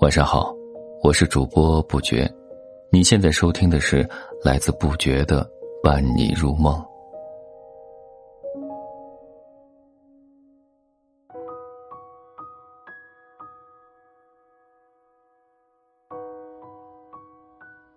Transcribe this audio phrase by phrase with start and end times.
[0.00, 0.54] 晚上好，
[1.02, 2.26] 我是主播不觉，
[2.90, 4.08] 你现在收听的是
[4.42, 5.46] 来自不觉的
[5.82, 6.82] 伴你入梦。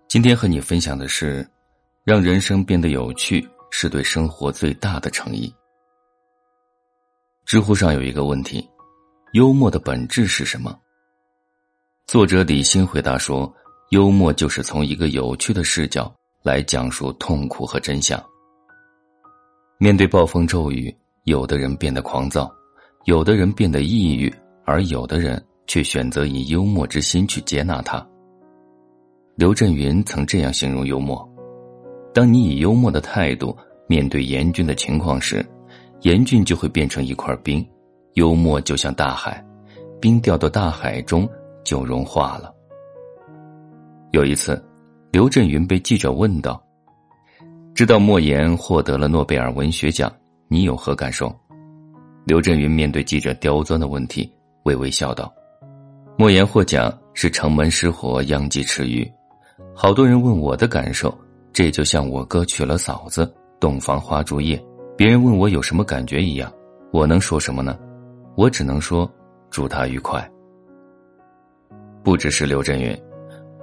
[0.09, 1.47] 今天和你分享的是，
[2.03, 5.53] 让人生变得有趣是对生活最大的诚意。
[7.45, 8.67] 知乎上有一个问题：
[9.35, 10.73] 幽默的本质是什么？
[12.07, 13.53] 作者李欣回答说
[13.91, 16.09] ：“幽默就是从一个有趣的视角
[16.41, 18.17] 来讲述痛苦和真相。
[19.77, 20.95] 面对暴风骤雨，
[21.25, 22.49] 有的人变得狂躁，
[23.03, 24.33] 有的人变得抑郁，
[24.63, 28.07] 而有的人却选择以幽默之心去接纳它。”
[29.35, 31.29] 刘震云曾这样形容幽默
[32.15, 33.53] ：“当你以幽默的态度
[33.85, 35.45] 面对严峻的情况时，
[36.03, 37.61] 严峻就会变成一块冰；
[38.15, 39.41] 幽默就像大海，
[40.01, 41.25] 冰掉到大海中。”
[41.65, 42.53] 就融化了。
[44.11, 44.63] 有一次，
[45.11, 46.63] 刘震云被记者问道
[47.73, 50.13] ：“知道莫言获得了诺贝尔文学奖，
[50.47, 51.35] 你有何感受？”
[52.23, 54.31] 刘震云面对记者刁钻的问题，
[54.65, 55.33] 微微笑道
[56.19, 59.11] ：“莫言获奖是城门失火，殃及池鱼。
[59.73, 61.11] 好多人问我的感受，
[61.51, 64.63] 这就像我哥娶了嫂子，洞房花烛夜，
[64.95, 66.53] 别人问我有什么感觉一样。
[66.91, 67.75] 我能说什么呢？
[68.35, 69.09] 我只能说，
[69.49, 70.29] 祝他愉快。”
[72.03, 72.95] 不只是刘震云，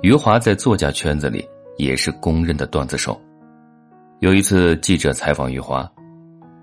[0.01, 3.20] 余华在作家圈子里也是公认的段子手。
[4.19, 5.89] 有一次，记者采访余华，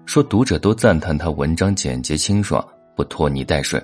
[0.06, 3.82] 说读者都赞叹他文章简洁清爽，不拖泥带水，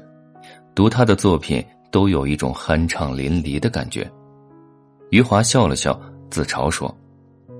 [0.73, 4.09] 读他的作品都有一种酣畅淋漓的感觉。
[5.11, 5.97] 余华笑了笑，
[6.29, 6.93] 自嘲说：“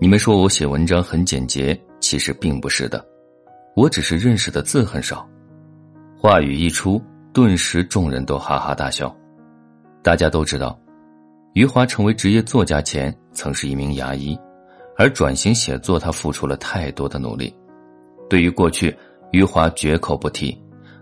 [0.02, 3.06] 你们说我写文章很简洁，其实并不是的，
[3.76, 5.26] 我只是认识的字很少。”
[6.26, 7.00] 话语一出，
[7.32, 9.16] 顿时众人都哈哈大笑。
[10.02, 10.76] 大家都知道，
[11.54, 14.36] 余华成为职业作家前曾是一名牙医，
[14.98, 17.56] 而转型写作，他付出了太多的努力。
[18.28, 18.98] 对于过去，
[19.34, 20.60] 余华绝口不提，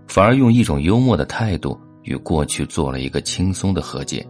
[0.10, 4.28] 反而用一种幽默的态度与过去做了一个轻松的和解。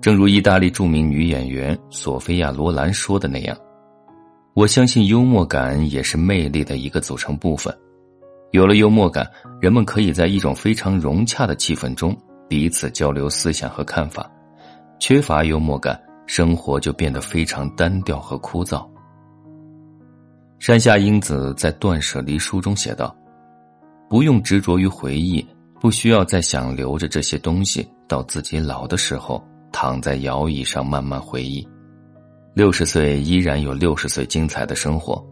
[0.00, 3.54] 正如意大利著名女演员索菲亚·罗兰说的那样
[4.56, 7.70] ：“我相信幽默感也是魅力的一个组成部分。
[8.50, 12.16] 有了幽默感，人们可以在一种非常融洽的气氛中。”
[12.48, 14.26] 彼此交流思想和看法，
[14.98, 18.88] 缺乏幽默感，生活就变得非常单调和枯燥。
[20.58, 23.14] 山下英子在《断舍离》书中写道
[24.08, 25.46] ：“不用执着于回忆，
[25.78, 31.68] 不需要再想留着这些东西，到自己老的时候躺在摇椅上慢慢回忆。
[32.54, 35.22] 六十岁依然有六十岁精彩的生活，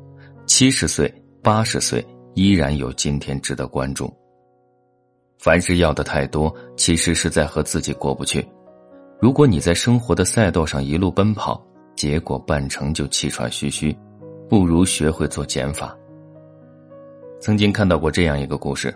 [0.44, 1.10] 七十岁、
[1.42, 2.06] 八十岁
[2.36, 4.12] 依然有今天值得关注。”
[5.40, 8.46] 凡事要的太多，其实是在和自己过不去。
[9.18, 11.62] 如果你在生活的赛道上一路奔跑，
[11.94, 13.96] 结果半程就气喘吁吁，
[14.48, 15.96] 不如学会做减法。
[17.40, 18.94] 曾经看到过这样一个故事：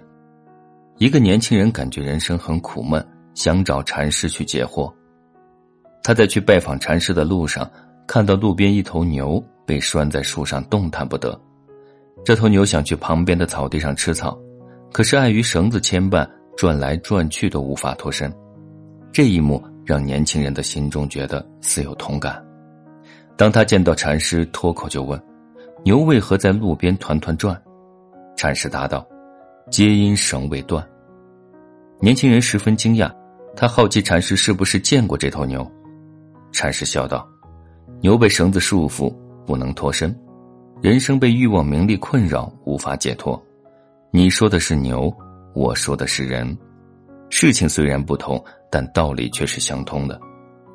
[0.98, 4.92] 一个年轻人感觉人生很苦闷，想找禅师去解惑。
[6.02, 7.70] 他在去拜访禅师的路上，
[8.06, 11.38] 看到路边一头牛被拴在树上动弹不得。
[12.24, 14.38] 这头牛想去旁边的草地上吃草。
[14.92, 18.32] 可是碍于绳子牵绊，转来转去都无法脱身。
[19.12, 22.44] 这一幕让年轻人的心中觉得似有同感。
[23.36, 25.20] 当他见到禅师，脱口就问
[25.84, 27.60] ：“牛为何在路边团团转？”
[28.36, 29.06] 禅师答道
[29.70, 30.86] ：“皆因绳未断。”
[32.02, 33.10] 年轻人十分惊讶，
[33.56, 35.64] 他好奇禅师是不是见过这头牛。
[36.52, 37.28] 禅师笑道
[38.02, 39.14] ：“牛被绳子束缚，
[39.46, 40.10] 不能脱身；
[40.82, 43.40] 人生被欲望、名利困扰，无法解脱。”
[44.12, 45.12] 你说的是牛，
[45.54, 46.56] 我说的是人。
[47.28, 50.18] 事情虽然不同，但道理却是相通的。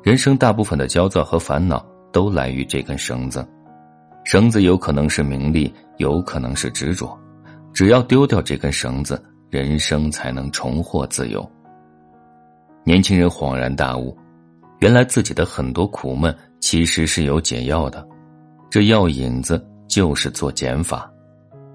[0.02, 3.46] 人生大部分的焦躁和烦恼都来于这根绳子。
[4.24, 7.18] 绳子有可能是名利，有可能是执着。
[7.74, 11.46] 只要丢掉这根绳子，人生才能重获自由。
[12.84, 14.16] 年轻人恍然大悟，
[14.78, 18.06] 原来自己的很多苦闷其实是有解药的。
[18.70, 21.10] 这药引子就是做减法。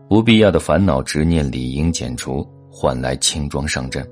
[0.07, 4.05] 不必要的烦恼执念理应减除，换来轻装上阵。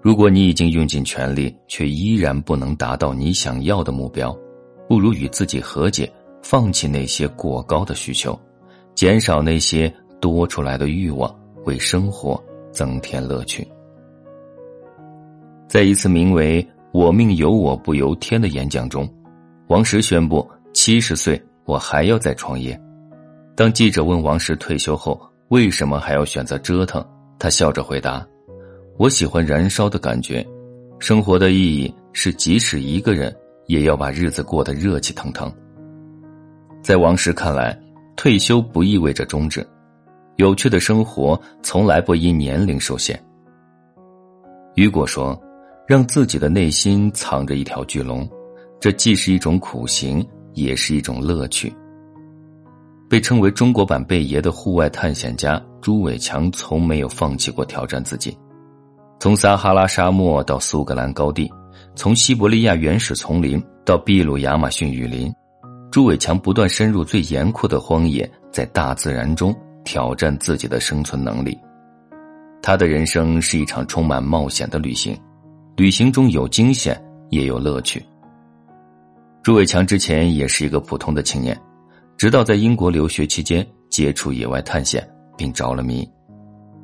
[0.00, 4.36] 如果你已经用尽全力，却依然不能达到你想要的目标，
[4.88, 6.12] 不如与自己和解，
[6.42, 8.38] 放弃那些过高的需求，
[8.94, 11.32] 减少那些多出来的欲望，
[11.64, 13.66] 为生活增添乐趣。
[15.68, 19.08] 在一次名为“我命由我不由天”的演讲中，
[19.68, 22.78] 王石宣布：七十岁我还要再创业。
[23.54, 27.04] 当记者问王石退休后为什么还要选择折腾，
[27.38, 28.26] 他笑着回答
[28.96, 30.44] ：“我喜欢燃烧的感觉。
[30.98, 33.34] 生活的意义是，即使一个人，
[33.66, 35.52] 也要把日子过得热气腾腾。
[36.82, 37.78] 在王石看来，
[38.16, 39.66] 退休不意味着终止，
[40.36, 43.22] 有趣的生活从来不因年龄受限。
[44.76, 45.38] 雨果说
[45.86, 48.26] ：“让自己的内心藏着一条巨龙，
[48.80, 51.70] 这既是一种苦行，也是一种乐趣。”
[53.12, 58.34] 被称为中国版贝爷的户外探险家朱伟强，从没有放弃过挑战自己。
[59.20, 61.52] 从撒哈拉沙漠到苏格兰高地，
[61.94, 65.30] 从西伯利亚原始丛林到秘鲁亚马逊雨林。
[65.90, 69.54] 朱伟强不断深入最严酷的荒野，在大自然中
[69.84, 71.54] 挑战自己的生存能力。
[72.62, 75.14] 他的人生是一场充满冒险的旅行，
[75.76, 76.98] 旅行中有惊险，
[77.28, 78.02] 也有乐趣。
[79.42, 81.54] 朱伟强之前也是一个普通的青年，
[82.22, 85.04] 直到在英国留学期间接触野外探险，
[85.36, 86.08] 并着了迷。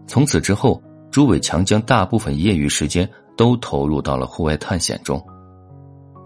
[0.05, 0.82] 从此之后，
[1.12, 5.25] 朱伟强将大部分业余时间都投入到了户外探险中。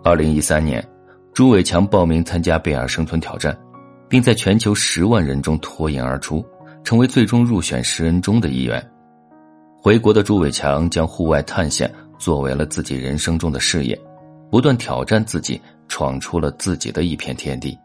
[0.02, 0.82] 二零一三年。
[1.34, 3.54] 朱伟强报名参加贝尔生存挑战，
[4.08, 6.42] 并在全球十万人中脱颖而出，
[6.82, 8.82] 成为最终入选十人中的一员。
[9.78, 14.00] 回国的朱伟强将户外探险作为了自己人生中的事业，
[14.50, 17.78] 不断挑战自己，闯出了自己的一片天地。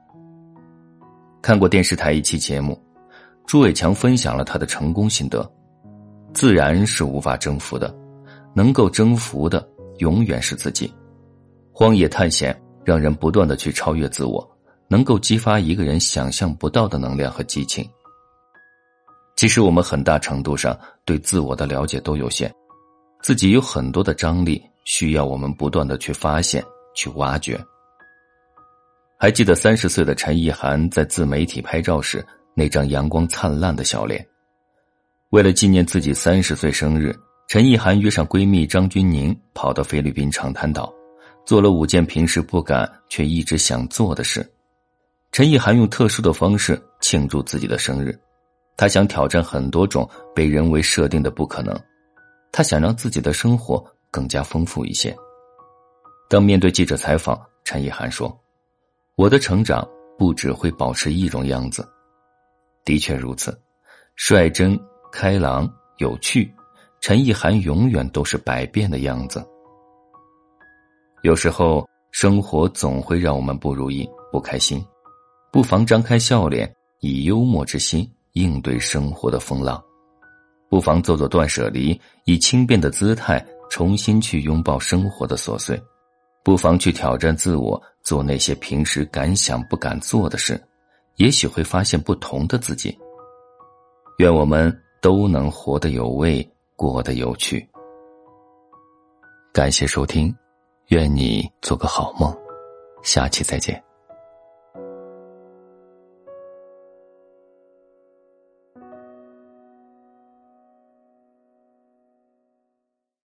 [1.42, 2.80] 看过电视台一期节目，
[3.46, 5.50] 朱伟强分享了他的成功心得：
[6.34, 7.96] 自然是无法征服的，
[8.54, 9.68] 能够征服的
[9.98, 10.94] 永远是自己。
[11.72, 12.58] 荒野探险。
[12.88, 14.50] 让人不断的去超越自我，
[14.88, 17.86] 能够激发一个人想象不到的能量和激情。
[19.36, 20.74] 其实我们很大程度上
[21.04, 22.50] 对自我的了解都有限，
[23.22, 26.64] 自己有很多的张力，需要我们不断的去发现、
[26.96, 27.60] 去挖掘。
[29.18, 34.26] 还记得三十岁的陈意涵在自媒体拍照时那张阳光灿烂的笑脸。
[35.32, 37.16] 为了纪念自己三十岁生日，
[37.48, 40.94] 陈意涵约上闺蜜张钧宁跑到菲律宾长滩岛。
[41.46, 44.46] 做了五件平时不敢却一直想做的事。
[45.32, 48.14] 陈意涵用特殊的方式庆祝自己的生日，
[48.76, 51.74] 他想挑战很多种被人为设定的不可能，
[52.52, 53.82] 他想让自己的生活
[54.12, 55.16] 更加丰富一些。
[56.30, 58.38] 当面对记者采访，陈意涵说
[59.18, 59.86] ：“我的成长
[60.16, 61.84] 不只会保持一种样子。”
[62.86, 63.60] 的确如此，
[64.16, 64.80] 率真、
[65.12, 65.68] 开朗、
[65.98, 66.54] 有趣，
[67.02, 69.44] 陈意涵永远都是百变的样子。
[71.24, 74.86] 有时候，生活总会让我们不如意、不开心，
[75.52, 79.82] 不妨张开笑脸，以幽默之心应对生活的风浪；
[80.70, 85.76] 不妨做做断舍离，以轻便的姿态重新去拥抱生活的琐碎；
[86.44, 90.58] 不妨去挑战自我，做那些平时敢想不敢做的事，
[91.18, 92.98] 也许会发现不同的自己。
[94.20, 97.68] 愿我们都能活得有味，过得有趣。
[99.52, 100.34] 感谢收听。
[100.88, 102.34] 愿你做个好梦，
[103.04, 103.87] 下期再见。